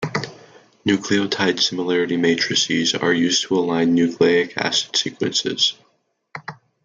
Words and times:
Nucleotide 0.83 1.59
similarity 1.61 2.17
matrices 2.17 2.95
are 2.95 3.13
used 3.13 3.43
to 3.43 3.55
align 3.59 3.93
nucleic 3.93 4.57
acid 4.57 4.95
sequences. 4.95 5.75